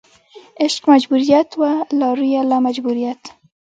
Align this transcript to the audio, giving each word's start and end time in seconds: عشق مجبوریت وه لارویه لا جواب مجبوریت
عشق 0.63 0.85
مجبوریت 0.93 1.49
وه 1.59 1.71
لارویه 1.99 2.41
لا 2.49 2.57
جواب 2.57 2.63
مجبوریت 2.67 3.23